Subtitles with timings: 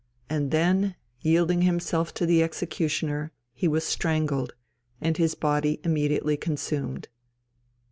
[0.31, 4.55] and then, yielding himself to the executioner, he was strangled,
[4.99, 7.07] and his body immediately consumed."